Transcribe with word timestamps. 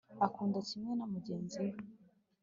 Akunda 0.25 0.59
kimwe 0.67 0.91
na 0.95 1.05
mugenzi 1.13 1.57
we 1.63 1.69